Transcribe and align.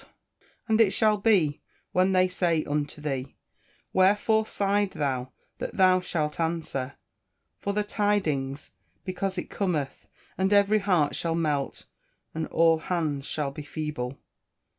[Verse: 0.03 0.09
"And 0.67 0.81
it 0.81 0.93
shall 0.93 1.17
be, 1.17 1.61
when 1.91 2.11
they 2.11 2.27
say 2.27 2.65
unto 2.65 2.99
thee, 3.01 3.35
Wherefore 3.93 4.47
sighed 4.47 4.93
thou 4.93 5.31
that 5.59 5.77
thou 5.77 5.99
shalt 5.99 6.39
answer, 6.39 6.95
For 7.59 7.73
the 7.73 7.83
tidings, 7.83 8.71
because 9.05 9.37
it 9.37 9.51
cometh; 9.51 10.07
and 10.39 10.51
every 10.51 10.79
heart 10.79 11.15
shall 11.15 11.35
melt, 11.35 11.85
and 12.33 12.47
all 12.47 12.79
hands 12.79 13.27
shall 13.27 13.51
be 13.51 13.61
feeble." 13.61 14.17